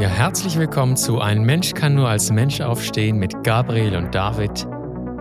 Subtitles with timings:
[0.00, 4.66] Ja, herzlich willkommen zu Ein Mensch kann nur als Mensch aufstehen mit Gabriel und David.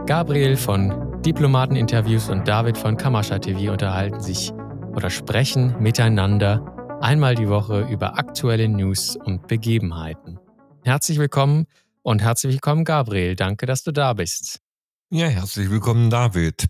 [0.05, 4.53] Gabriel von Diplomateninterviews und David von Kamascha TV unterhalten sich
[4.95, 10.39] oder sprechen miteinander einmal die Woche über aktuelle News und Begebenheiten.
[10.85, 11.65] Herzlich willkommen
[12.01, 13.35] und herzlich willkommen Gabriel.
[13.35, 14.61] Danke, dass du da bist.
[15.09, 16.67] Ja, herzlich willkommen David.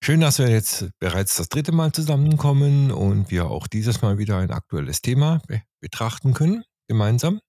[0.00, 4.38] Schön, dass wir jetzt bereits das dritte Mal zusammenkommen und wir auch dieses Mal wieder
[4.38, 5.42] ein aktuelles Thema
[5.80, 7.40] betrachten können gemeinsam.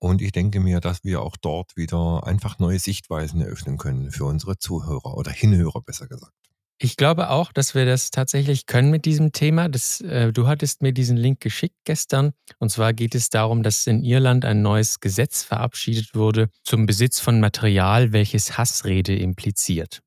[0.00, 4.24] Und ich denke mir, dass wir auch dort wieder einfach neue Sichtweisen eröffnen können für
[4.24, 6.32] unsere Zuhörer oder Hinhörer besser gesagt.
[6.80, 9.68] Ich glaube auch, dass wir das tatsächlich können mit diesem Thema.
[9.68, 12.34] Das, äh, du hattest mir diesen Link geschickt gestern.
[12.60, 17.18] Und zwar geht es darum, dass in Irland ein neues Gesetz verabschiedet wurde zum Besitz
[17.18, 20.02] von Material, welches Hassrede impliziert.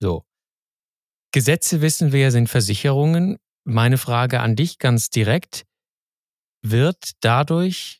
[0.00, 0.24] So.
[1.30, 3.36] Gesetze wissen wir sind Versicherungen.
[3.64, 5.66] Meine Frage an dich ganz direkt.
[6.62, 7.97] Wird dadurch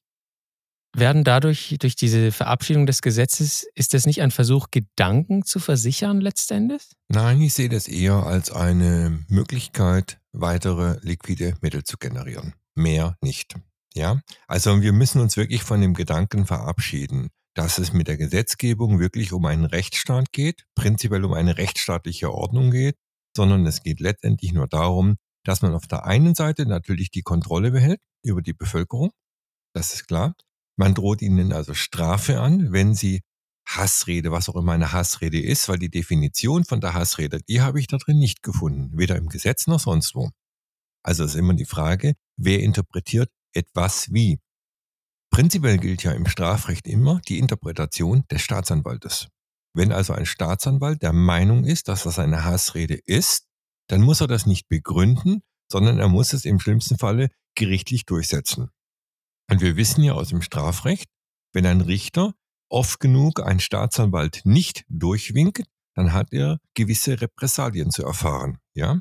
[0.95, 6.21] werden dadurch, durch diese Verabschiedung des Gesetzes, ist das nicht ein Versuch, Gedanken zu versichern
[6.21, 6.83] letztendlich?
[7.09, 12.55] Nein, ich sehe das eher als eine Möglichkeit, weitere liquide Mittel zu generieren.
[12.75, 13.55] Mehr nicht.
[13.95, 19.01] Ja, also wir müssen uns wirklich von dem Gedanken verabschieden, dass es mit der Gesetzgebung
[19.01, 22.97] wirklich um einen Rechtsstaat geht, prinzipiell um eine rechtsstaatliche Ordnung geht,
[23.37, 27.71] sondern es geht letztendlich nur darum, dass man auf der einen Seite natürlich die Kontrolle
[27.71, 29.11] behält über die Bevölkerung,
[29.75, 30.35] das ist klar,
[30.79, 33.23] man droht ihnen also Strafe an, wenn sie
[33.67, 37.81] Hassrede, was auch immer eine Hassrede ist, weil die Definition von der Hassrede, die habe
[37.81, 40.31] ich da drin nicht gefunden, weder im Gesetz noch sonst wo.
[41.03, 44.39] Also ist immer die Frage, wer interpretiert etwas wie.
[45.31, 49.29] Prinzipiell gilt ja im Strafrecht immer die Interpretation des Staatsanwaltes.
[49.75, 53.45] Wenn also ein Staatsanwalt der Meinung ist, dass das eine Hassrede ist,
[53.89, 58.71] dann muss er das nicht begründen, sondern er muss es im schlimmsten Falle gerichtlich durchsetzen.
[59.51, 61.09] Und wir wissen ja aus dem Strafrecht,
[61.53, 62.35] wenn ein Richter
[62.69, 65.65] oft genug einen Staatsanwalt nicht durchwinkt,
[65.95, 69.01] dann hat er gewisse Repressalien zu erfahren, ja?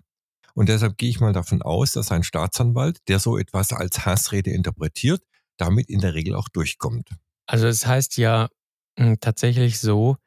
[0.55, 4.49] Und deshalb gehe ich mal davon aus, dass ein Staatsanwalt, der so etwas als Hassrede
[4.49, 5.21] interpretiert,
[5.57, 7.09] damit in der Regel auch durchkommt.
[7.45, 8.49] Also es heißt ja
[8.97, 10.17] hm, tatsächlich so,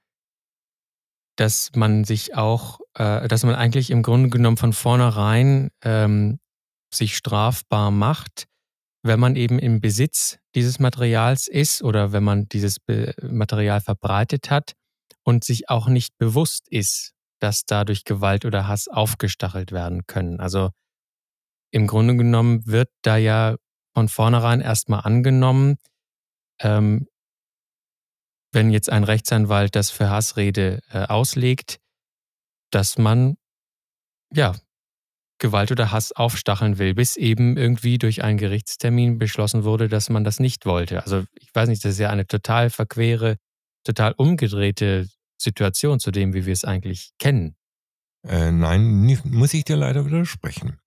[1.34, 6.38] dass man sich auch, äh, dass man eigentlich im Grunde genommen von vornherein ähm,
[6.94, 8.46] sich strafbar macht,
[9.02, 12.78] wenn man eben im Besitz dieses Materials ist oder wenn man dieses
[13.22, 14.72] Material verbreitet hat
[15.24, 20.40] und sich auch nicht bewusst ist, dass dadurch Gewalt oder Hass aufgestachelt werden können.
[20.40, 20.70] Also
[21.70, 23.56] im Grunde genommen wird da ja
[23.94, 25.76] von vornherein erstmal angenommen,
[26.60, 27.08] ähm,
[28.52, 31.78] wenn jetzt ein Rechtsanwalt das für Hassrede äh, auslegt,
[32.70, 33.36] dass man
[34.32, 34.54] ja
[35.40, 40.22] Gewalt oder Hass aufstacheln will, bis eben irgendwie durch einen Gerichtstermin beschlossen wurde, dass man
[40.22, 41.02] das nicht wollte.
[41.02, 43.36] Also ich weiß nicht, das ist ja eine total verquere,
[43.84, 45.08] total umgedrehte
[45.40, 47.56] Situation zu dem, wie wir es eigentlich kennen.
[48.26, 50.78] Äh, nein, muss ich dir leider widersprechen.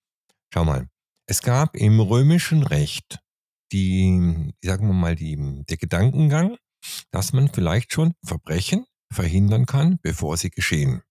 [0.53, 0.87] Schau mal,
[1.27, 3.19] es gab im römischen Recht
[3.71, 6.57] die, sagen wir mal, die, der Gedankengang,
[7.11, 11.01] dass man vielleicht schon Verbrechen verhindern kann, bevor sie geschehen.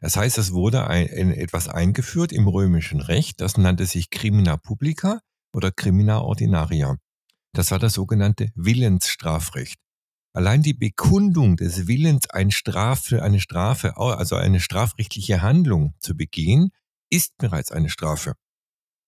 [0.00, 4.56] Das heißt, es wurde ein, ein, etwas eingeführt im römischen Recht, das nannte sich Crimina
[4.56, 5.20] Publica
[5.54, 6.96] oder Crimina Ordinaria.
[7.52, 9.78] Das war das sogenannte Willensstrafrecht.
[10.34, 16.70] Allein die Bekundung des Willens, eine Strafe, eine Strafe, also eine strafrechtliche Handlung zu begehen,
[17.08, 18.34] ist bereits eine Strafe.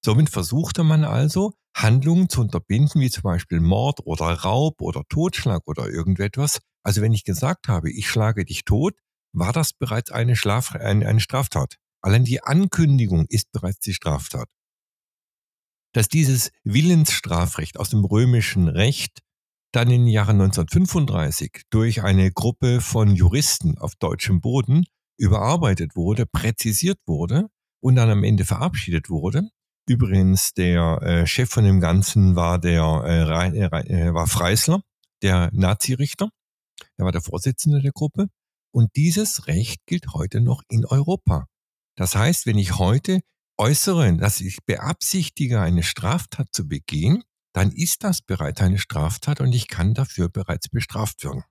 [0.05, 5.63] Somit versuchte man also, Handlungen zu unterbinden, wie zum Beispiel Mord oder Raub oder Totschlag
[5.67, 6.61] oder irgendetwas.
[6.85, 8.95] Also wenn ich gesagt habe, ich schlage dich tot,
[9.37, 11.77] war das bereits eine, Schlaf eine, eine Straftat.
[12.01, 14.49] Allein die Ankündigung ist bereits die Straftat.
[15.93, 19.21] Dass dieses Willensstrafrecht aus dem römischen Recht
[19.73, 24.87] dann im Jahre 1935 durch eine Gruppe von Juristen auf deutschem Boden
[25.19, 27.49] überarbeitet wurde, präzisiert wurde
[27.81, 29.49] und dann am Ende verabschiedet wurde.
[29.89, 34.83] Übrigens, der äh, Chef von dem Ganzen war der äh, äh, war Freisler,
[35.23, 36.31] der Nazirichter.
[36.97, 38.29] Er war der Vorsitzende der Gruppe.
[38.77, 41.47] Und dieses Recht gilt heute noch in Europa.
[41.97, 43.21] Das heißt, wenn ich heute
[43.57, 47.25] äußere, dass ich beabsichtige, eine Straftat zu begehen,
[47.55, 51.43] dann ist das bereits eine Straftat und ich kann dafür bereits bestraft werden.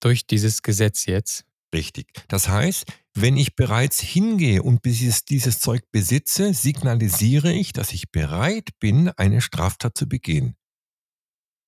[0.00, 1.44] Durch dieses Gesetz jetzt?
[1.74, 2.06] Richtig.
[2.28, 8.10] Das heißt, wenn ich bereits hingehe und dieses, dieses Zeug besitze, signalisiere ich, dass ich
[8.10, 10.56] bereit bin, eine Straftat zu begehen.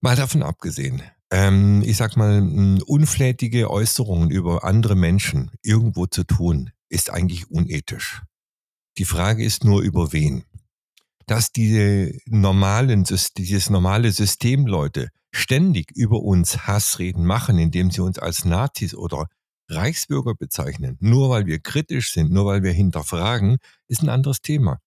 [0.01, 6.71] Mal davon abgesehen, ähm, ich sag mal, unflätige Äußerungen über andere Menschen irgendwo zu tun,
[6.89, 8.23] ist eigentlich unethisch.
[8.99, 10.45] Die Frage ist nur über wen.
[11.27, 13.05] dass diese normalen,
[13.37, 19.27] dieses normale System Leute ständig über uns Hassreden machen, indem sie uns als Nazis oder
[19.69, 24.81] Reichsbürger bezeichnen, nur weil wir kritisch sind, nur weil wir hinterfragen, ist ein anderes Thema.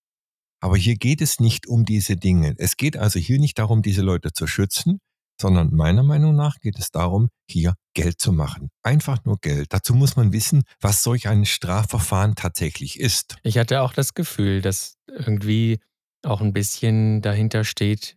[0.60, 2.54] Aber hier geht es nicht um diese Dinge.
[2.58, 5.00] Es geht also hier nicht darum, diese Leute zu schützen,
[5.40, 8.70] sondern meiner Meinung nach geht es darum, hier Geld zu machen.
[8.82, 9.72] Einfach nur Geld.
[9.72, 13.36] Dazu muss man wissen, was solch ein Strafverfahren tatsächlich ist.
[13.42, 15.80] Ich hatte auch das Gefühl, dass irgendwie
[16.22, 18.16] auch ein bisschen dahinter steht,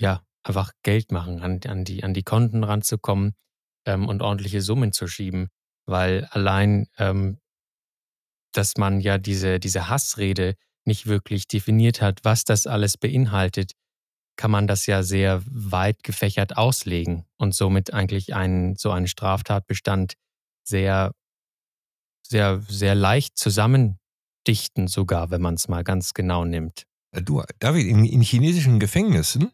[0.00, 3.34] ja, einfach Geld machen, an, an, die, an die Konten ranzukommen
[3.86, 5.48] ähm, und ordentliche Summen zu schieben.
[5.86, 7.38] Weil allein, ähm,
[8.52, 10.54] dass man ja diese, diese Hassrede
[10.84, 13.72] nicht wirklich definiert hat, was das alles beinhaltet,
[14.36, 20.14] kann man das ja sehr weit gefächert auslegen und somit eigentlich einen, so einen Straftatbestand
[20.64, 21.12] sehr,
[22.26, 26.84] sehr, sehr leicht zusammendichten, sogar, wenn man es mal ganz genau nimmt.
[27.12, 29.52] Äh, du, David, in, in chinesischen Gefängnissen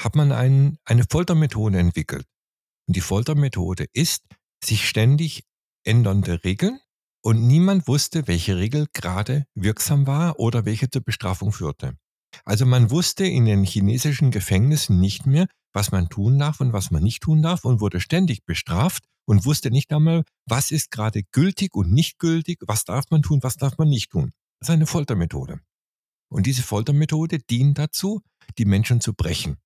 [0.00, 2.26] hat man ein, eine Foltermethode entwickelt.
[2.86, 4.24] Und die Foltermethode ist,
[4.64, 5.44] sich ständig
[5.84, 6.80] ändernde Regeln
[7.24, 11.96] und niemand wusste, welche Regel gerade wirksam war oder welche zur Bestrafung führte.
[12.44, 16.90] Also man wusste in den chinesischen Gefängnissen nicht mehr, was man tun darf und was
[16.90, 21.22] man nicht tun darf und wurde ständig bestraft und wusste nicht einmal, was ist gerade
[21.32, 24.32] gültig und nicht gültig, was darf man tun, was darf man nicht tun.
[24.60, 25.60] Das ist eine Foltermethode.
[26.28, 28.22] Und diese Foltermethode dient dazu,
[28.58, 29.58] die Menschen zu brechen.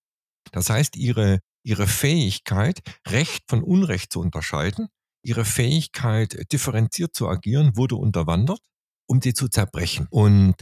[0.52, 4.88] Das heißt, ihre, ihre Fähigkeit, Recht von Unrecht zu unterscheiden,
[5.22, 8.60] ihre Fähigkeit, differenziert zu agieren, wurde unterwandert,
[9.06, 10.06] um sie zu zerbrechen.
[10.10, 10.54] Und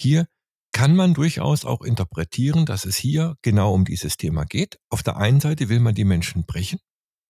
[0.00, 0.26] hier
[0.72, 4.78] kann man durchaus auch interpretieren, dass es hier genau um dieses Thema geht.
[4.88, 6.78] Auf der einen Seite will man die Menschen brechen.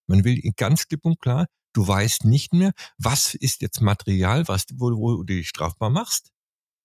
[0.07, 4.67] Man will ganz klipp und klar, du weißt nicht mehr, was ist jetzt Material, was,
[4.75, 6.31] wo, wo du dich strafbar machst.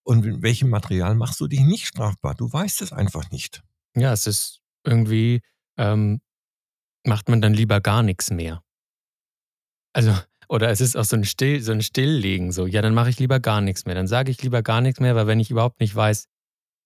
[0.03, 2.35] Und mit welchem Material machst du dich nicht strafbar?
[2.35, 3.63] Du weißt es einfach nicht.
[3.95, 5.41] Ja, es ist irgendwie,
[5.77, 6.21] ähm,
[7.05, 8.61] macht man dann lieber gar nichts mehr.
[9.93, 10.15] Also,
[10.47, 13.17] oder es ist auch so ein, Still, so ein Stilllegen, so, ja, dann mache ich
[13.17, 13.95] lieber gar nichts mehr.
[13.95, 16.27] Dann sage ich lieber gar nichts mehr, weil wenn ich überhaupt nicht weiß,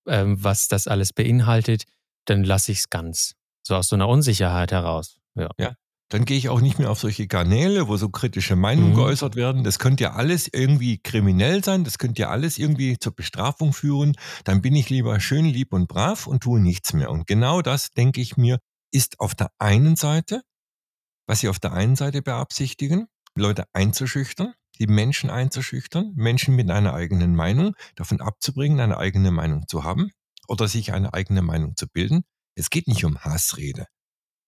[0.09, 1.83] ähm, was das alles beinhaltet,
[2.25, 3.35] dann lasse ich es ganz.
[3.63, 5.19] So aus so einer Unsicherheit heraus.
[5.35, 5.49] Ja.
[5.57, 5.73] ja.
[6.11, 8.95] Dann gehe ich auch nicht mehr auf solche Kanäle, wo so kritische Meinungen mhm.
[8.95, 9.63] geäußert werden.
[9.63, 14.15] Das könnte ja alles irgendwie kriminell sein, das könnte ja alles irgendwie zur Bestrafung führen.
[14.43, 17.11] Dann bin ich lieber schön lieb und brav und tue nichts mehr.
[17.11, 18.57] Und genau das, denke ich mir,
[18.91, 20.41] ist auf der einen Seite,
[21.27, 26.93] was sie auf der einen Seite beabsichtigen, Leute einzuschüchtern, die Menschen einzuschüchtern, Menschen mit einer
[26.93, 30.11] eigenen Meinung davon abzubringen, eine eigene Meinung zu haben
[30.47, 32.23] oder sich eine eigene Meinung zu bilden.
[32.55, 33.87] Es geht nicht um Hassrede.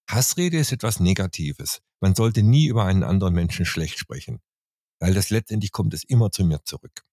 [0.10, 1.82] Hassrede ist etwas Negatives.
[2.02, 4.42] Man sollte nie über einen anderen Menschen schlecht sprechen,
[5.00, 7.04] weil das letztendlich kommt es immer zu mir zurück.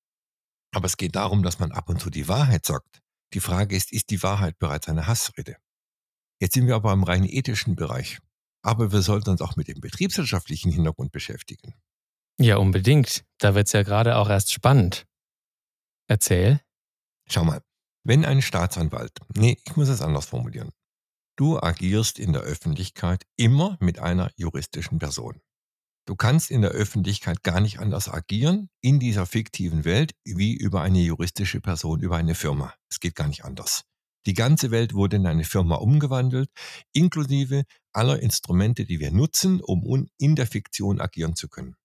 [0.72, 3.00] Aber es geht darum, dass man ab und zu die Wahrheit sagt.
[3.34, 5.56] Die Frage ist, ist die Wahrheit bereits eine Hassrede?
[6.40, 8.18] Jetzt sind wir aber im rein ethischen Bereich.
[8.62, 11.74] Aber wir sollten uns auch mit dem betriebswirtschaftlichen Hintergrund beschäftigen.
[12.38, 13.24] Ja, unbedingt.
[13.38, 15.06] Da wird es ja gerade auch erst spannend.
[16.06, 16.60] Erzähl.
[17.28, 17.60] Schau mal,
[18.04, 20.70] wenn ein Staatsanwalt, nee, ich muss es anders formulieren.
[21.36, 25.40] Du agierst in der Öffentlichkeit immer mit einer juristischen Person.
[26.06, 30.80] Du kannst in der Öffentlichkeit gar nicht anders agieren in dieser fiktiven Welt wie über
[30.80, 32.74] eine juristische Person, über eine Firma.
[32.90, 33.84] Es geht gar nicht anders.
[34.28, 36.50] Die ganze Welt wurde in eine Firma umgewandelt,
[36.92, 37.64] inklusive
[37.94, 41.76] aller Instrumente, die wir nutzen, um in der Fiktion agieren zu können.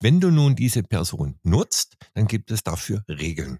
[0.00, 3.58] Wenn du nun diese Person nutzt, dann gibt es dafür Regeln.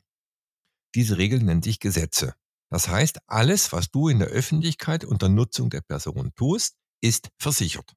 [0.94, 2.36] Diese Regeln nennen sich Gesetze.
[2.70, 7.92] Das heißt, alles, was du in der Öffentlichkeit unter Nutzung der Person tust, ist versichert.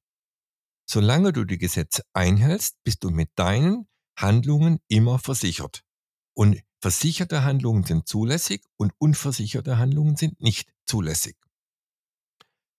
[0.88, 3.86] Solange du die Gesetze einhältst, bist du mit deinen
[4.18, 5.84] Handlungen immer versichert.
[6.34, 11.36] Und versicherte Handlungen sind zulässig und unversicherte Handlungen sind nicht zulässig.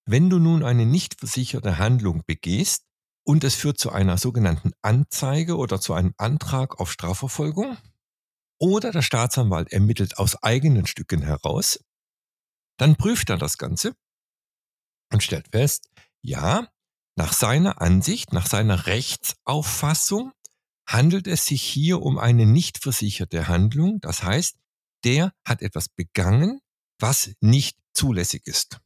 [0.06, 2.86] Wenn du nun eine nicht versicherte Handlung begehst,
[3.24, 7.78] und es führt zu einer sogenannten Anzeige oder zu einem Antrag auf Strafverfolgung.
[8.60, 11.84] Oder der Staatsanwalt ermittelt aus eigenen Stücken heraus.
[12.78, 13.96] Dann prüft er das Ganze
[15.12, 15.90] und stellt fest,
[16.22, 16.68] ja,
[17.16, 20.32] nach seiner Ansicht, nach seiner Rechtsauffassung
[20.92, 24.00] handelt es sich hier um eine nicht versicherte Handlung.
[24.02, 24.58] Das heißt,
[25.04, 26.60] der hat etwas begangen,
[27.00, 28.80] was nicht zulässig ist.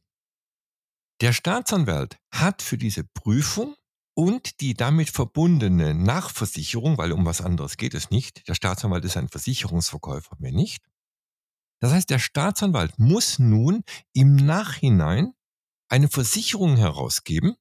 [1.20, 3.74] Der Staatsanwalt hat für diese Prüfung
[4.14, 8.46] und die damit verbundene Nachversicherung, weil um was anderes geht es nicht.
[8.48, 10.84] Der Staatsanwalt ist ein Versicherungsverkäufer, mehr nicht.
[11.80, 13.82] Das heißt, der Staatsanwalt muss nun
[14.12, 15.32] im Nachhinein
[15.88, 17.56] eine Versicherung herausgeben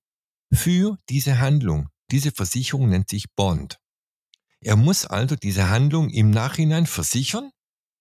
[0.54, 1.90] für diese Handlung.
[2.12, 3.80] Diese Versicherung nennt sich Bond.
[4.66, 7.52] Er muss also diese Handlung im Nachhinein versichern,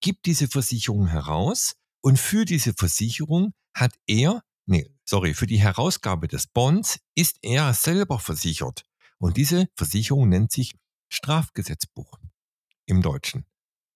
[0.01, 6.27] gibt diese Versicherung heraus Und für diese Versicherung hat er, nee, sorry, für die Herausgabe
[6.27, 8.83] des Bonds ist er selber versichert.
[9.19, 10.75] Und diese Versicherung nennt sich
[11.11, 12.19] Strafgesetzbuch
[12.87, 13.45] im Deutschen.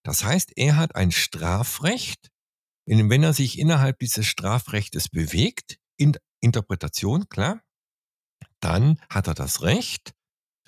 [0.04, 2.30] Das heißt, er hat ein Strafrecht,
[2.86, 7.62] wenn er sich innerhalb dieses Strafrechtes bewegt, in Interpretation, klar,
[8.60, 10.14] dann hat er das Recht,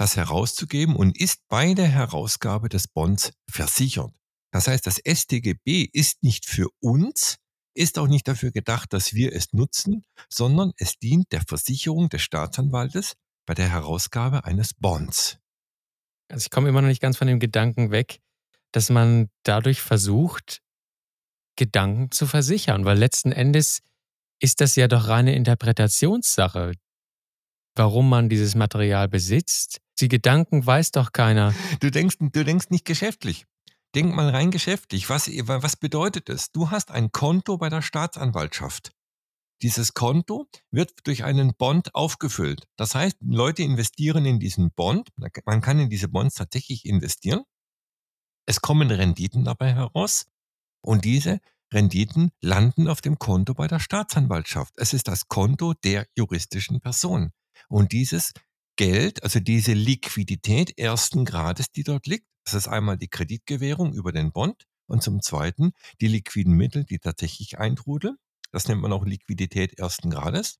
[0.01, 4.11] das herauszugeben und ist bei der Herausgabe des Bonds versichert.
[4.51, 7.37] Das heißt, das StGB ist nicht für uns,
[7.75, 12.23] ist auch nicht dafür gedacht, dass wir es nutzen, sondern es dient der Versicherung des
[12.23, 13.13] Staatsanwaltes
[13.45, 15.37] bei der Herausgabe eines Bonds.
[16.29, 18.21] Also ich komme immer noch nicht ganz von dem Gedanken weg,
[18.71, 20.63] dass man dadurch versucht,
[21.55, 23.81] Gedanken zu versichern, weil letzten Endes
[24.39, 26.73] ist das ja doch reine Interpretationssache,
[27.75, 29.81] warum man dieses Material besitzt.
[29.99, 31.53] Die Gedanken weiß doch keiner.
[31.79, 33.45] Du denkst, du denkst nicht geschäftlich.
[33.93, 35.09] Denk mal rein geschäftlich.
[35.09, 36.51] Was, was bedeutet es?
[36.51, 38.91] Du hast ein Konto bei der Staatsanwaltschaft.
[39.61, 42.67] Dieses Konto wird durch einen Bond aufgefüllt.
[42.77, 45.09] Das heißt, Leute investieren in diesen Bond.
[45.45, 47.43] Man kann in diese Bonds tatsächlich investieren.
[48.47, 50.25] Es kommen Renditen dabei heraus.
[50.81, 54.73] Und diese Renditen landen auf dem Konto bei der Staatsanwaltschaft.
[54.77, 57.31] Es ist das Konto der juristischen Person.
[57.69, 58.33] Und dieses
[58.75, 64.11] Geld, also diese Liquidität ersten Grades, die dort liegt, das ist einmal die Kreditgewährung über
[64.11, 68.17] den Bond und zum Zweiten die liquiden Mittel, die tatsächlich eintrudeln.
[68.51, 70.59] Das nennt man auch Liquidität ersten Grades.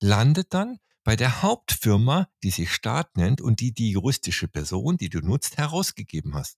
[0.00, 5.10] Landet dann bei der Hauptfirma, die sich Staat nennt und die die juristische Person, die
[5.10, 6.56] du nutzt, herausgegeben hast.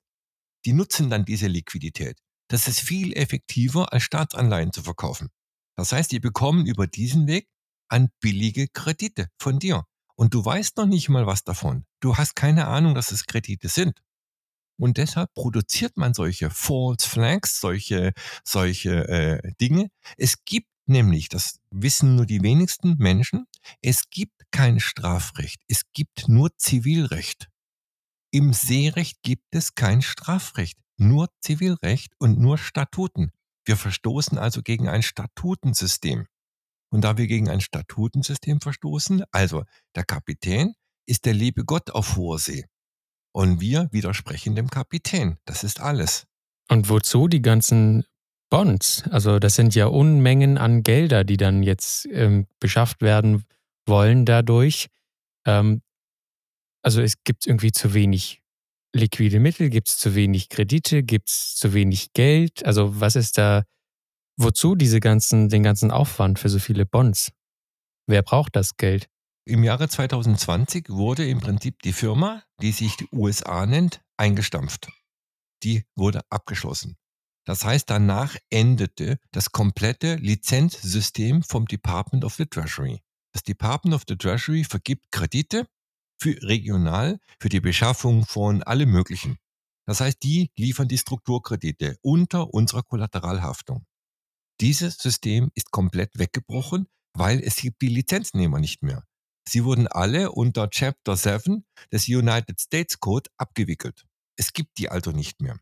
[0.64, 2.18] Die nutzen dann diese Liquidität.
[2.48, 5.28] Das ist viel effektiver, als Staatsanleihen zu verkaufen.
[5.76, 7.48] Das heißt, die bekommen über diesen Weg
[7.88, 9.84] an billige Kredite von dir.
[10.14, 11.84] Und du weißt noch nicht mal was davon.
[12.00, 14.02] Du hast keine Ahnung, dass es Kredite sind.
[14.78, 18.12] Und deshalb produziert man solche False Flags, solche,
[18.44, 19.88] solche äh, Dinge.
[20.16, 23.46] Es gibt nämlich, das wissen nur die wenigsten Menschen,
[23.82, 27.48] es gibt kein Strafrecht, es gibt nur Zivilrecht.
[28.30, 33.32] Im Seerecht gibt es kein Strafrecht, nur Zivilrecht und nur Statuten.
[33.64, 36.26] Wir verstoßen also gegen ein Statutensystem.
[36.96, 40.72] Und da wir gegen ein Statutensystem verstoßen, also der Kapitän
[41.04, 42.64] ist der liebe Gott auf hoher See.
[43.32, 45.36] Und wir widersprechen dem Kapitän.
[45.44, 46.24] Das ist alles.
[46.70, 48.06] Und wozu die ganzen
[48.48, 49.04] Bonds?
[49.10, 53.44] Also das sind ja Unmengen an Gelder, die dann jetzt ähm, beschafft werden
[53.84, 54.86] wollen dadurch.
[55.46, 55.82] Ähm,
[56.80, 58.40] also es gibt irgendwie zu wenig
[58.94, 62.64] liquide Mittel, gibt es zu wenig Kredite, gibt es zu wenig Geld.
[62.64, 63.64] Also was ist da
[64.38, 67.32] Wozu diese ganzen, den ganzen Aufwand für so viele Bonds?
[68.06, 69.08] Wer braucht das Geld?
[69.46, 74.88] Im Jahre 2020 wurde im Prinzip die Firma, die sich die USA nennt, eingestampft.
[75.62, 76.96] Die wurde abgeschlossen.
[77.46, 83.00] Das heißt, danach endete das komplette Lizenzsystem vom Department of the Treasury.
[83.32, 85.66] Das Department of the Treasury vergibt Kredite
[86.20, 89.38] für regional, für die Beschaffung von allem Möglichen.
[89.86, 93.86] Das heißt, die liefern die Strukturkredite unter unserer Kollateralhaftung.
[94.60, 99.04] Dieses System ist komplett weggebrochen, weil es gibt die Lizenznehmer nicht mehr.
[99.48, 104.04] Sie wurden alle unter Chapter 7 des United States Code abgewickelt.
[104.36, 105.60] Es gibt die also nicht mehr.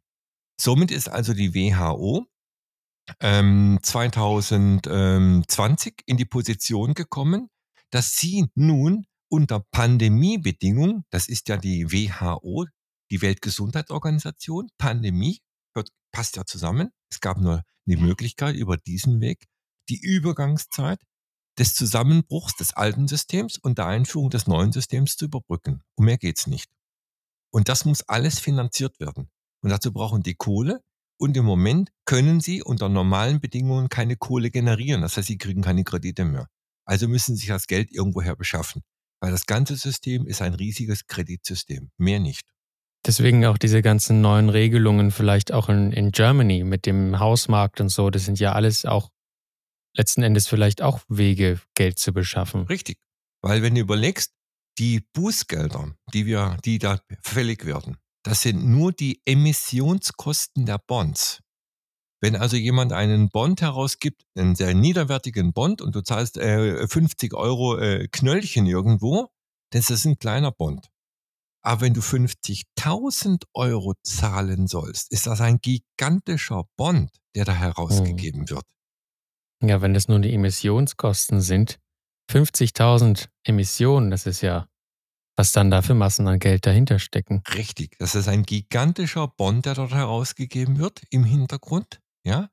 [0.60, 2.26] Somit ist also die WHO
[3.20, 7.50] ähm, 2020 in die Position gekommen,
[7.90, 12.66] dass sie nun unter Pandemiebedingungen, das ist ja die WHO,
[13.10, 15.40] die Weltgesundheitsorganisation, Pandemie,
[16.14, 16.90] passt ja zusammen.
[17.10, 19.46] Es gab nur die Möglichkeit, über diesen Weg
[19.90, 21.00] die Übergangszeit
[21.58, 25.82] des Zusammenbruchs des alten Systems und der Einführung des neuen Systems zu überbrücken.
[25.96, 26.70] Um mehr geht's nicht.
[27.50, 29.28] Und das muss alles finanziert werden.
[29.60, 30.80] Und dazu brauchen die Kohle.
[31.16, 35.02] Und im Moment können sie unter normalen Bedingungen keine Kohle generieren.
[35.02, 36.48] Das heißt, sie kriegen keine Kredite mehr.
[36.84, 38.82] Also müssen sie sich das Geld irgendwoher beschaffen.
[39.20, 41.90] Weil das ganze System ist ein riesiges Kreditsystem.
[41.98, 42.53] Mehr nicht.
[43.06, 47.90] Deswegen auch diese ganzen neuen Regelungen, vielleicht auch in, in Germany mit dem Hausmarkt und
[47.90, 49.10] so, das sind ja alles auch
[49.96, 52.62] letzten Endes vielleicht auch Wege, Geld zu beschaffen.
[52.62, 52.98] Richtig.
[53.42, 54.32] Weil wenn du überlegst,
[54.78, 61.40] die Bußgelder, die wir, die da fällig werden, das sind nur die Emissionskosten der Bonds.
[62.20, 67.34] Wenn also jemand einen Bond herausgibt, einen sehr niederwertigen Bond und du zahlst äh, 50
[67.34, 69.28] Euro äh, Knöllchen irgendwo,
[69.70, 70.88] das ist ein kleiner Bond.
[71.66, 78.42] Aber wenn du 50.000 Euro zahlen sollst, ist das ein gigantischer Bond, der da herausgegeben
[78.42, 78.50] hm.
[78.50, 78.64] wird.
[79.62, 81.78] Ja, wenn das nur die Emissionskosten sind,
[82.30, 84.68] 50.000 Emissionen, das ist ja,
[85.36, 87.42] was dann da für Massen an Geld dahinter stecken.
[87.54, 92.50] Richtig, das ist ein gigantischer Bond, der dort herausgegeben wird im Hintergrund, ja.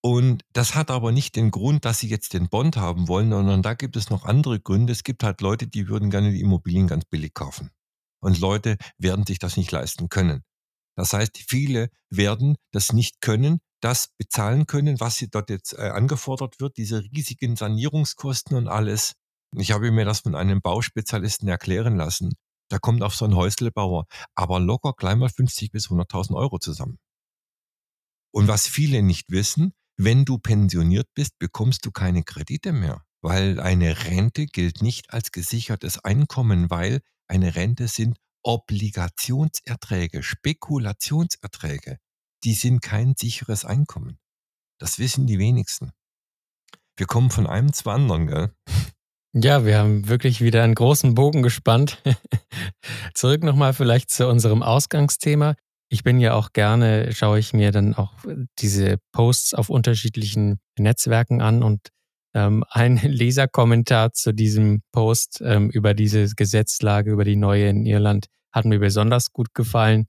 [0.00, 3.62] Und das hat aber nicht den Grund, dass sie jetzt den Bond haben wollen, sondern
[3.62, 4.92] da gibt es noch andere Gründe.
[4.92, 7.70] Es gibt halt Leute, die würden gerne die Immobilien ganz billig kaufen.
[8.24, 10.44] Und Leute werden sich das nicht leisten können.
[10.96, 15.90] Das heißt, viele werden das nicht können, das bezahlen können, was sie dort jetzt äh,
[15.90, 19.12] angefordert wird, diese riesigen Sanierungskosten und alles.
[19.56, 22.32] Ich habe mir das von einem Bauspezialisten erklären lassen.
[22.70, 26.98] Da kommt auf so einen Häuslebauer aber locker gleich mal 50 bis 100.000 Euro zusammen.
[28.32, 33.58] Und was viele nicht wissen, wenn du pensioniert bist, bekommst du keine Kredite mehr, weil
[33.58, 41.98] eine Rente gilt nicht als gesichertes Einkommen, weil eine Rente sind Obligationserträge, Spekulationserträge.
[42.44, 44.18] Die sind kein sicheres Einkommen.
[44.78, 45.90] Das wissen die wenigsten.
[46.96, 48.52] Wir kommen von einem zum anderen, gell?
[49.32, 52.02] Ja, wir haben wirklich wieder einen großen Bogen gespannt.
[53.14, 55.56] Zurück nochmal vielleicht zu unserem Ausgangsthema
[55.94, 58.12] ich bin ja auch gerne, schaue ich mir dann auch
[58.58, 61.90] diese Posts auf unterschiedlichen Netzwerken an und
[62.34, 68.26] ähm, ein Leserkommentar zu diesem Post ähm, über diese Gesetzlage, über die neue in Irland,
[68.52, 70.06] hat mir besonders gut gefallen.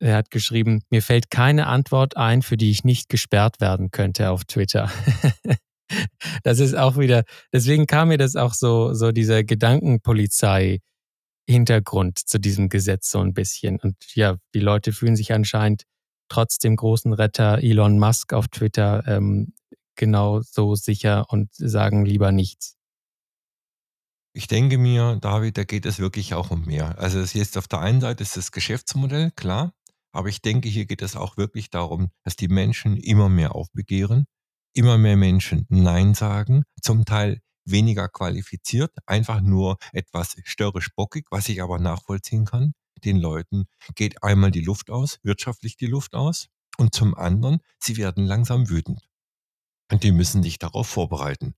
[0.00, 4.30] Er hat geschrieben, mir fällt keine Antwort ein, für die ich nicht gesperrt werden könnte
[4.30, 4.90] auf Twitter.
[6.42, 7.22] das ist auch wieder,
[7.52, 10.80] deswegen kam mir das auch so, so dieser Gedankenpolizei
[11.48, 13.78] Hintergrund zu diesem Gesetz so ein bisschen.
[13.78, 15.84] Und ja, die Leute fühlen sich anscheinend
[16.28, 19.52] trotz dem großen Retter Elon Musk auf Twitter ähm,
[19.96, 22.76] genau so sicher und sagen lieber nichts.
[24.32, 26.98] Ich denke mir, David, da geht es wirklich auch um mehr.
[26.98, 29.72] Also es ist auf der einen Seite ist das Geschäftsmodell, klar,
[30.12, 34.26] aber ich denke, hier geht es auch wirklich darum, dass die Menschen immer mehr aufbegehren,
[34.72, 41.62] immer mehr Menschen Nein sagen, zum Teil weniger qualifiziert, einfach nur etwas störrisch-bockig, was ich
[41.62, 42.74] aber nachvollziehen kann.
[43.04, 47.96] Den Leuten geht einmal die Luft aus, wirtschaftlich die Luft aus, und zum anderen, sie
[47.96, 49.08] werden langsam wütend.
[49.90, 51.54] Und die müssen sich darauf vorbereiten.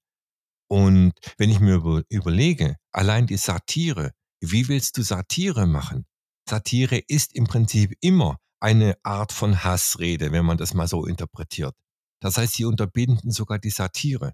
[0.68, 6.06] Und wenn ich mir überlege, allein die Satire, wie willst du Satire machen?
[6.48, 11.74] Satire ist im Prinzip immer eine Art von Hassrede, wenn man das mal so interpretiert.
[12.20, 14.32] Das heißt, sie unterbinden sogar die Satire.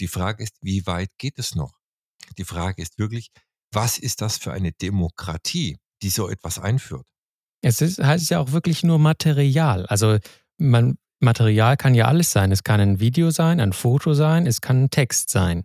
[0.00, 1.78] Die Frage ist, wie weit geht es noch?
[2.38, 3.30] Die Frage ist wirklich,
[3.72, 7.06] was ist das für eine Demokratie, die so etwas einführt?
[7.60, 9.86] Es ist, heißt ja auch wirklich nur Material.
[9.86, 10.18] Also
[10.58, 12.52] man, Material kann ja alles sein.
[12.52, 15.64] Es kann ein Video sein, ein Foto sein, es kann ein Text sein.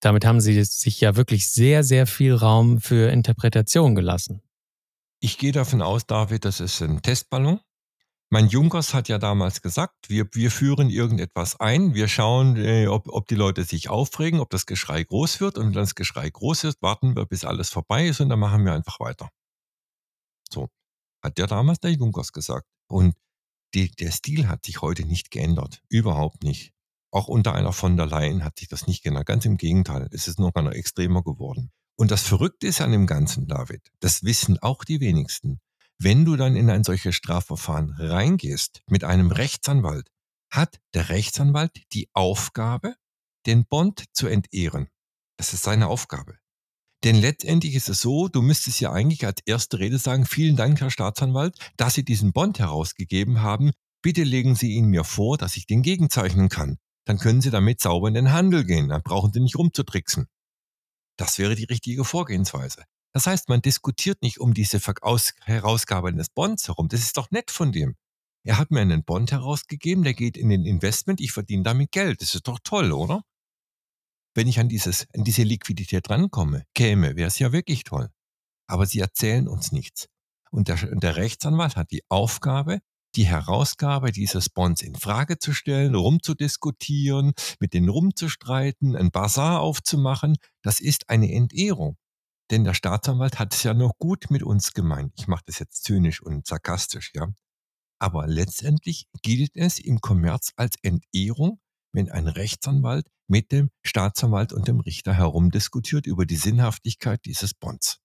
[0.00, 4.42] Damit haben sie sich ja wirklich sehr, sehr viel Raum für Interpretation gelassen.
[5.20, 7.60] Ich gehe davon aus, David, das ist ein Testballon.
[8.32, 13.08] Mein Junkers hat ja damals gesagt, wir, wir führen irgendetwas ein, wir schauen, äh, ob,
[13.08, 16.64] ob die Leute sich aufregen, ob das Geschrei groß wird und wenn das Geschrei groß
[16.64, 19.30] ist, warten wir, bis alles vorbei ist und dann machen wir einfach weiter.
[20.48, 20.68] So,
[21.22, 22.66] hat der damals der Junkers gesagt.
[22.88, 23.14] Und
[23.74, 26.72] die, der Stil hat sich heute nicht geändert, überhaupt nicht.
[27.12, 30.28] Auch unter einer von der Leyen hat sich das nicht geändert, ganz im Gegenteil, es
[30.28, 31.70] ist noch einer extremer geworden.
[31.96, 35.60] Und das Verrückte ist an dem Ganzen, David, das wissen auch die wenigsten.
[35.98, 40.10] Wenn du dann in ein solches Strafverfahren reingehst mit einem Rechtsanwalt,
[40.50, 42.96] hat der Rechtsanwalt die Aufgabe,
[43.46, 44.88] den Bond zu entehren.
[45.36, 46.38] Das ist seine Aufgabe.
[47.04, 50.80] Denn letztendlich ist es so, du müsstest ja eigentlich als erste Rede sagen, vielen Dank,
[50.80, 53.72] Herr Staatsanwalt, dass Sie diesen Bond herausgegeben haben.
[54.02, 56.76] Bitte legen Sie ihn mir vor, dass ich den gegenzeichnen kann.
[57.06, 58.90] Dann können Sie damit sauber in den Handel gehen.
[58.90, 60.26] Dann brauchen Sie nicht rumzutricksen.
[61.16, 62.84] Das wäre die richtige Vorgehensweise.
[63.12, 66.88] Das heißt, man diskutiert nicht um diese Herausgabe eines Bonds herum.
[66.88, 67.96] Das ist doch nett von dem.
[68.44, 72.22] Er hat mir einen Bond herausgegeben, der geht in den Investment, ich verdiene damit Geld.
[72.22, 73.22] Das ist doch toll, oder?
[74.34, 78.08] Wenn ich an, dieses, an diese Liquidität rankomme, käme, wäre es ja wirklich toll.
[78.66, 80.08] Aber sie erzählen uns nichts.
[80.50, 82.80] Und der, der Rechtsanwalt hat die Aufgabe,
[83.16, 90.36] die Herausgabe dieses Bonds in Frage zu stellen, rumzudiskutieren, mit denen rumzustreiten, ein Bazar aufzumachen.
[90.62, 91.96] Das ist eine Entehrung.
[92.50, 95.12] Denn der Staatsanwalt hat es ja noch gut mit uns gemeint.
[95.16, 97.28] Ich mache das jetzt zynisch und sarkastisch, ja.
[98.00, 101.60] Aber letztendlich gilt es im Kommerz als Entehrung,
[101.92, 108.00] wenn ein Rechtsanwalt mit dem Staatsanwalt und dem Richter herumdiskutiert über die Sinnhaftigkeit dieses Bonds.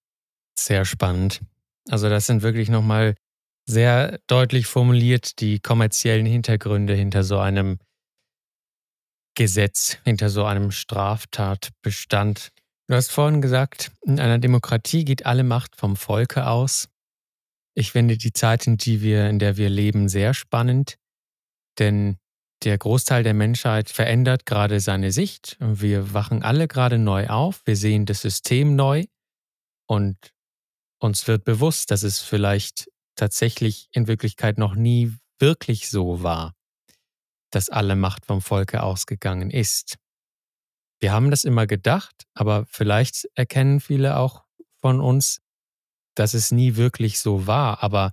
[0.57, 1.41] Sehr spannend.
[1.89, 3.15] Also das sind wirklich nochmal
[3.67, 7.79] sehr deutlich formuliert die kommerziellen Hintergründe hinter so einem
[9.35, 12.51] Gesetz, hinter so einem Straftatbestand.
[12.87, 16.87] Du hast vorhin gesagt, in einer Demokratie geht alle Macht vom Volke aus.
[17.73, 20.97] Ich finde die Zeit, in, die wir, in der wir leben, sehr spannend,
[21.79, 22.17] denn
[22.63, 25.57] der Großteil der Menschheit verändert gerade seine Sicht.
[25.59, 29.05] Wir wachen alle gerade neu auf, wir sehen das System neu
[29.87, 30.17] und
[30.99, 36.53] uns wird bewusst, dass es vielleicht tatsächlich in Wirklichkeit noch nie wirklich so war.
[37.51, 39.97] dass alle Macht vom Volke ausgegangen ist.
[40.99, 44.43] Wir haben das immer gedacht, aber vielleicht erkennen viele auch
[44.81, 45.39] von uns,
[46.15, 48.11] dass es nie wirklich so war, aber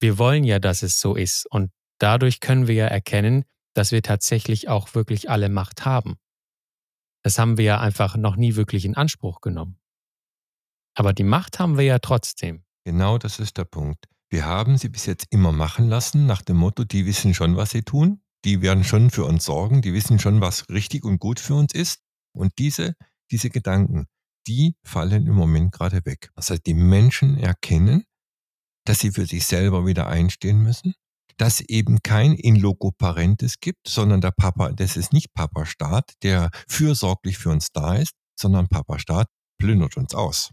[0.00, 4.02] wir wollen ja, dass es so ist und dadurch können wir ja erkennen, dass wir
[4.02, 6.16] tatsächlich auch wirklich alle Macht haben.
[7.22, 9.78] Das haben wir ja einfach noch nie wirklich in Anspruch genommen.
[10.94, 12.64] Aber die Macht haben wir ja trotzdem.
[12.84, 14.06] Genau das ist der Punkt.
[14.30, 17.70] Wir haben sie bis jetzt immer machen lassen, nach dem Motto, die wissen schon, was
[17.70, 21.40] sie tun, die werden schon für uns sorgen, die wissen schon, was richtig und gut
[21.40, 22.00] für uns ist.
[22.32, 22.94] Und diese,
[23.30, 24.06] diese Gedanken,
[24.46, 26.30] die fallen im Moment gerade weg.
[26.34, 28.04] Das heißt, die Menschen erkennen,
[28.84, 30.94] dass sie für sich selber wieder einstehen müssen,
[31.38, 36.12] dass eben kein in loco parentis gibt, sondern der Papa, das ist nicht Papa Staat,
[36.22, 40.50] der fürsorglich für uns da ist, sondern Papa Staat plündert uns aus.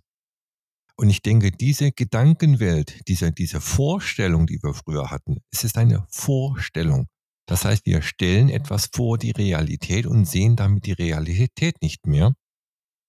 [0.98, 6.06] Und ich denke, diese Gedankenwelt, diese, diese Vorstellung, die wir früher hatten, es ist eine
[6.10, 7.08] Vorstellung.
[7.48, 12.34] Das heißt, wir stellen etwas vor die Realität und sehen damit die Realität nicht mehr.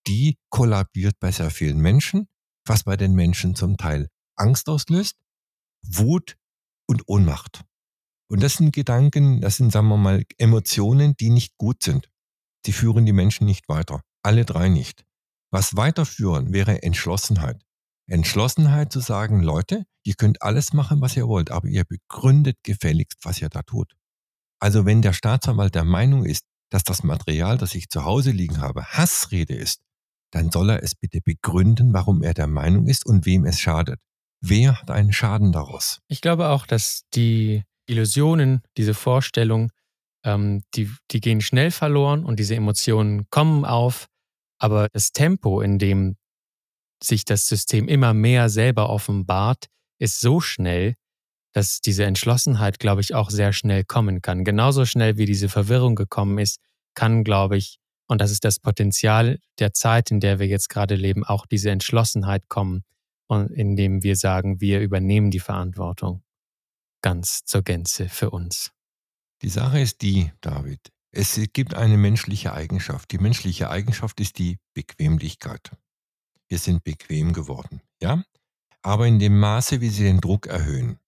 [0.06, 2.26] Die kollabiert bei sehr vielen Menschen,
[2.66, 5.16] was bei den Menschen zum Teil Angst auslöst,
[5.82, 6.36] Wut
[6.86, 7.64] und Ohnmacht.
[8.28, 12.10] Und das sind Gedanken, das sind, sagen wir mal, Emotionen, die nicht gut sind.
[12.66, 14.00] Die führen die Menschen nicht weiter.
[14.22, 15.04] Alle drei nicht.
[15.52, 17.62] Was weiterführen wäre Entschlossenheit.
[18.08, 23.18] Entschlossenheit zu sagen, Leute, ihr könnt alles machen, was ihr wollt, aber ihr begründet gefälligst,
[23.24, 23.94] was ihr da tut.
[24.60, 28.60] Also wenn der Staatsanwalt der Meinung ist, dass das Material, das ich zu Hause liegen
[28.60, 29.80] habe, Hassrede ist,
[30.32, 34.00] dann soll er es bitte begründen, warum er der Meinung ist und wem es schadet.
[34.48, 36.00] Wer hat einen Schaden daraus?
[36.06, 39.72] Ich glaube auch, dass die Illusionen, diese Vorstellung,
[40.24, 44.06] ähm, die, die gehen schnell verloren und diese Emotionen kommen auf,
[44.58, 46.16] aber das Tempo, in dem
[47.02, 49.66] sich das System immer mehr selber offenbart,
[49.98, 50.94] ist so schnell,
[51.52, 54.44] dass diese Entschlossenheit, glaube ich, auch sehr schnell kommen kann.
[54.44, 56.60] Genauso schnell wie diese Verwirrung gekommen ist,
[56.94, 57.78] kann, glaube ich,
[58.08, 61.70] und das ist das Potenzial der Zeit, in der wir jetzt gerade leben, auch diese
[61.70, 62.84] Entschlossenheit kommen,
[63.28, 66.22] indem wir sagen, wir übernehmen die Verantwortung
[67.02, 68.72] ganz zur Gänze für uns.
[69.42, 70.80] Die Sache ist die, David,
[71.12, 73.10] es gibt eine menschliche Eigenschaft.
[73.12, 75.70] Die menschliche Eigenschaft ist die Bequemlichkeit
[76.48, 78.22] wir sind bequem geworden, ja?
[78.82, 80.98] Aber in dem Maße, wie sie den Druck erhöhen,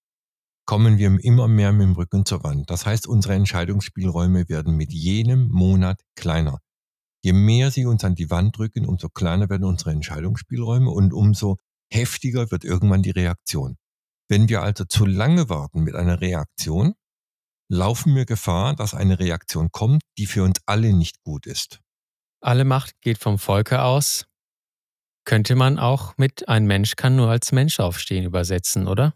[0.67, 2.69] kommen wir immer mehr mit dem Rücken zur Wand.
[2.71, 6.59] Das heißt, unsere Entscheidungsspielräume werden mit jedem Monat kleiner.
[7.23, 11.59] Je mehr sie uns an die Wand drücken, umso kleiner werden unsere Entscheidungsspielräume und umso
[11.91, 13.77] heftiger wird irgendwann die Reaktion.
[14.29, 16.95] Wenn wir also zu lange warten mit einer Reaktion,
[17.71, 21.81] laufen wir Gefahr, dass eine Reaktion kommt, die für uns alle nicht gut ist.
[22.41, 24.29] Alle Macht geht vom Volke aus
[25.29, 29.13] könnte man auch mit ein Mensch kann nur als Mensch aufstehen übersetzen, oder?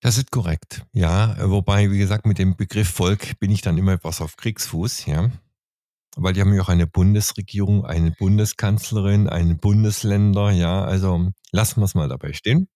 [0.00, 1.34] Das ist korrekt, ja.
[1.50, 5.32] Wobei, wie gesagt, mit dem Begriff Volk bin ich dann immer etwas auf Kriegsfuß, ja.
[6.16, 10.84] Weil die haben ja auch eine Bundesregierung, eine Bundeskanzlerin, einen Bundesländer, ja.
[10.84, 12.68] Also lassen wir es mal dabei stehen.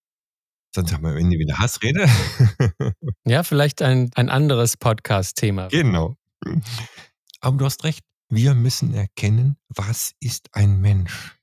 [0.74, 2.06] Sonst haben wir am Ende wieder Hassrede.
[3.26, 5.68] ja, vielleicht ein, ein anderes Podcast-Thema.
[5.68, 6.16] Genau.
[7.40, 8.04] Aber du hast recht.
[8.28, 11.36] Wir müssen erkennen, was ist ein Mensch?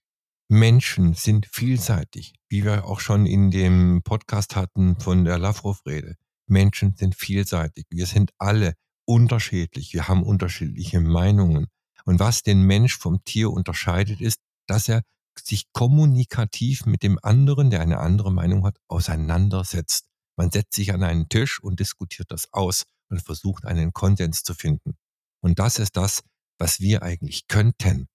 [0.49, 6.15] Menschen sind vielseitig, wie wir auch schon in dem Podcast hatten von der Lavrov-Rede.
[6.45, 7.85] Menschen sind vielseitig.
[7.89, 8.73] Wir sind alle
[9.05, 9.93] unterschiedlich.
[9.93, 11.67] Wir haben unterschiedliche Meinungen.
[12.05, 15.03] Und was den Mensch vom Tier unterscheidet, ist, dass er
[15.39, 20.05] sich kommunikativ mit dem anderen, der eine andere Meinung hat, auseinandersetzt.
[20.37, 24.53] Man setzt sich an einen Tisch und diskutiert das aus und versucht einen Konsens zu
[24.53, 24.95] finden.
[25.41, 26.23] Und das ist das,
[26.59, 28.07] was wir eigentlich könnten.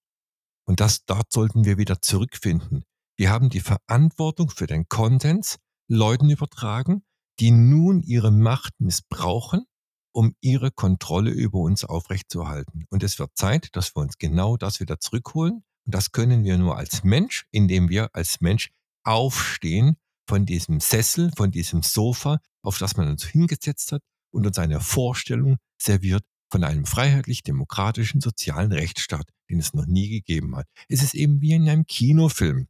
[0.65, 2.83] Und das, dort sollten wir wieder zurückfinden.
[3.17, 5.57] Wir haben die Verantwortung für den Konsens
[5.89, 7.03] Leuten übertragen,
[7.39, 9.65] die nun ihre Macht missbrauchen,
[10.11, 12.85] um ihre Kontrolle über uns aufrechtzuerhalten.
[12.89, 15.63] Und es wird Zeit, dass wir uns genau das wieder zurückholen.
[15.85, 18.71] Und das können wir nur als Mensch, indem wir als Mensch
[19.03, 24.57] aufstehen von diesem Sessel, von diesem Sofa, auf das man uns hingesetzt hat und uns
[24.57, 30.67] eine Vorstellung serviert von einem freiheitlich-demokratischen sozialen Rechtsstaat, den es noch nie gegeben hat.
[30.87, 32.67] Es ist eben wie in einem Kinofilm.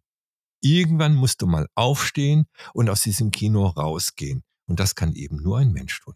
[0.61, 4.43] Irgendwann musst du mal aufstehen und aus diesem Kino rausgehen.
[4.67, 6.15] Und das kann eben nur ein Mensch tun.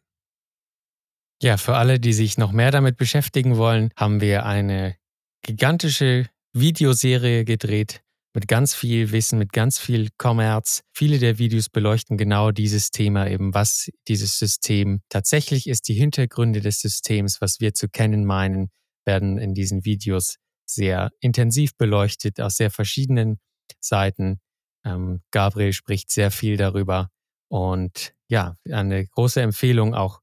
[1.44, 4.96] Ja, für alle, die sich noch mehr damit beschäftigen wollen, haben wir eine
[5.42, 8.02] gigantische Videoserie gedreht
[8.34, 10.84] mit ganz viel Wissen, mit ganz viel Kommerz.
[10.94, 16.62] Viele der Videos beleuchten genau dieses Thema eben, was dieses System tatsächlich ist, die Hintergründe
[16.62, 18.70] des Systems, was wir zu kennen meinen,
[19.04, 23.42] werden in diesen Videos sehr intensiv beleuchtet aus sehr verschiedenen
[23.82, 24.40] Seiten.
[24.86, 27.10] Ähm, Gabriel spricht sehr viel darüber
[27.50, 30.23] und ja, eine große Empfehlung auch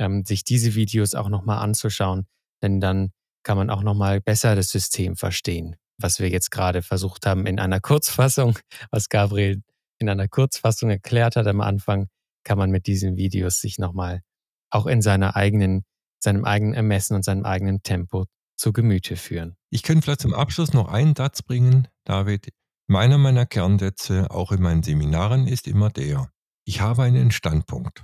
[0.00, 2.26] ähm, sich diese Videos auch nochmal anzuschauen,
[2.62, 3.12] denn dann
[3.44, 7.60] kann man auch nochmal besser das System verstehen, was wir jetzt gerade versucht haben in
[7.60, 8.58] einer Kurzfassung,
[8.90, 9.62] was Gabriel
[9.98, 12.08] in einer Kurzfassung erklärt hat am Anfang,
[12.42, 14.22] kann man mit diesen Videos sich nochmal
[14.70, 15.84] auch in seiner eigenen,
[16.18, 19.56] seinem eigenen Ermessen und seinem eigenen Tempo zu Gemüte führen.
[19.70, 22.48] Ich könnte vielleicht zum Abschluss noch einen Satz bringen, David.
[22.86, 26.30] Meiner meiner Kernsätze, auch in meinen Seminaren, ist immer der,
[26.64, 28.02] ich habe einen Standpunkt.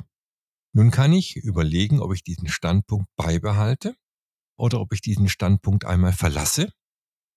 [0.77, 3.97] Nun kann ich überlegen, ob ich diesen Standpunkt beibehalte
[4.59, 6.71] oder ob ich diesen Standpunkt einmal verlasse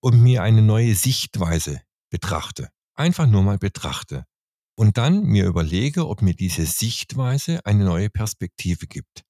[0.02, 2.68] und mir eine neue Sichtweise betrachte.
[2.96, 4.26] Einfach nur mal betrachte.
[4.76, 9.24] Und dann mir überlege, ob mir diese Sichtweise eine neue Perspektive gibt.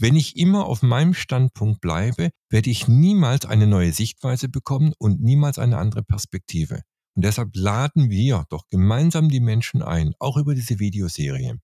[0.00, 5.20] Wenn ich immer auf meinem Standpunkt bleibe, werde ich niemals eine neue Sichtweise bekommen und
[5.20, 6.82] niemals eine andere Perspektive.
[7.16, 11.58] Und deshalb laden wir doch gemeinsam die Menschen ein, auch über diese Videoserie,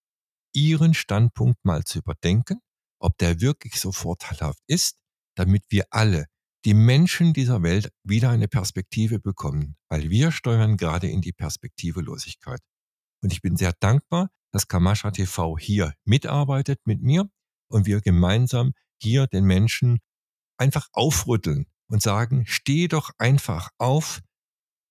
[0.54, 2.60] ihren Standpunkt mal zu überdenken,
[2.98, 4.96] ob der wirklich so vorteilhaft ist,
[5.36, 6.26] damit wir alle,
[6.64, 12.60] die Menschen dieser Welt, wieder eine Perspektive bekommen, weil wir steuern gerade in die Perspektivelosigkeit.
[13.22, 17.28] Und ich bin sehr dankbar, dass Kamascha TV hier mitarbeitet mit mir
[17.68, 19.98] und wir gemeinsam hier den Menschen
[20.56, 24.22] einfach aufrütteln und sagen, steh doch einfach auf,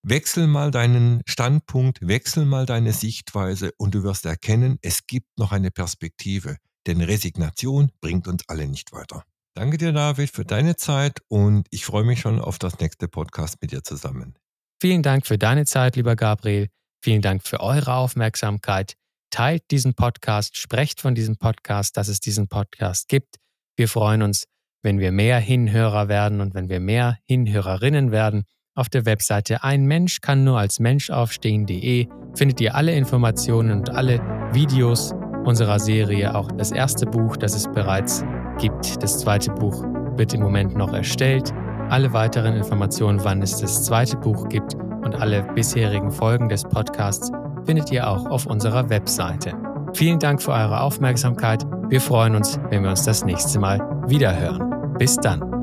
[0.04, 5.52] wechsel mal deinen Standpunkt, wechsel mal deine Sichtweise und du wirst erkennen, es gibt noch
[5.52, 9.24] eine Perspektive, denn Resignation bringt uns alle nicht weiter.
[9.54, 13.62] Danke dir, David, für deine Zeit und ich freue mich schon auf das nächste Podcast
[13.62, 14.34] mit dir zusammen.
[14.80, 16.68] Vielen Dank für deine Zeit, lieber Gabriel.
[17.02, 18.94] Vielen Dank für eure Aufmerksamkeit
[19.34, 23.36] teilt diesen Podcast, sprecht von diesem Podcast, dass es diesen Podcast gibt.
[23.76, 24.44] Wir freuen uns,
[24.82, 28.44] wenn wir mehr Hinhörer werden und wenn wir mehr Hinhörerinnen werden.
[28.76, 33.90] Auf der Webseite ein Mensch kann nur als Mensch aufstehen.de findet ihr alle Informationen und
[33.90, 34.20] alle
[34.52, 38.24] Videos unserer Serie, auch das erste Buch, das es bereits
[38.58, 39.00] gibt.
[39.02, 39.84] Das zweite Buch
[40.16, 41.52] wird im Moment noch erstellt.
[41.88, 47.30] Alle weiteren Informationen, wann es das zweite Buch gibt und alle bisherigen Folgen des Podcasts
[47.64, 49.52] findet ihr auch auf unserer Webseite.
[49.92, 51.64] Vielen Dank für eure Aufmerksamkeit.
[51.88, 54.94] Wir freuen uns, wenn wir uns das nächste Mal wiederhören.
[54.98, 55.53] Bis dann.